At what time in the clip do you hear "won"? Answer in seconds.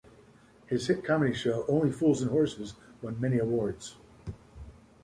3.03-3.21